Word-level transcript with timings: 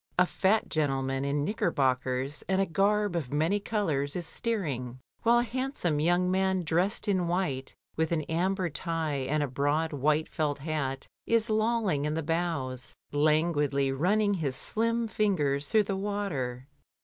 A 0.17 0.25
fat 0.25 0.67
gentleman 0.67 1.23
in 1.23 1.43
knickerbockers 1.45 2.43
and 2.49 2.59
a 2.59 2.65
garb 2.65 3.15
of 3.15 3.31
many 3.31 3.59
colours 3.59 4.15
is 4.15 4.25
steering, 4.25 4.97
while 5.21 5.37
a 5.37 5.43
handsome 5.43 5.99
young 5.99 6.31
man 6.31 6.63
dressed 6.63 7.07
in 7.07 7.27
white 7.27 7.75
with 7.95 8.11
an 8.11 8.23
amber 8.23 8.67
tie 8.71 9.27
and 9.29 9.43
a 9.43 9.47
broad 9.47 9.93
white 9.93 10.27
felt 10.27 10.57
hat 10.57 11.05
is 11.27 11.51
lolling 11.51 12.05
in 12.05 12.15
the 12.15 12.23
bows, 12.23 12.95
languidly 13.11 13.91
running 13.91 14.33
his 14.33 14.55
slim 14.55 15.07
fingers 15.07 15.67
through 15.67 15.83
the 15.83 15.95
water. 15.95 16.67